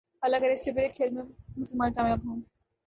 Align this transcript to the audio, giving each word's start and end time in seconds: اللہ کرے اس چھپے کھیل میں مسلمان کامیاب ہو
اللہ 0.23 0.37
کرے 0.37 0.53
اس 0.53 0.63
چھپے 0.65 0.87
کھیل 0.87 1.09
میں 1.09 1.23
مسلمان 1.57 1.93
کامیاب 1.93 2.25
ہو 2.25 2.35